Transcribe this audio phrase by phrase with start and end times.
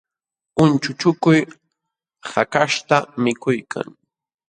[0.63, 1.39] Unchuchukuy
[2.31, 3.87] hakaśhta mikuykan